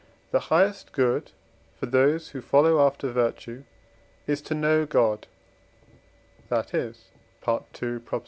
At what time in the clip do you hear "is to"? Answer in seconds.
4.25-4.55